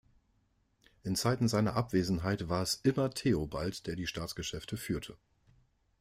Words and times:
In 1.03 1.15
Zeiten 1.15 1.47
seiner 1.47 1.75
Abwesenheit 1.75 2.49
war 2.49 2.63
es 2.63 2.73
immer 2.81 3.11
Theobald, 3.11 3.85
der 3.85 3.95
die 3.95 4.07
Staatsgeschäfte 4.07 4.75
führte. 4.75 5.15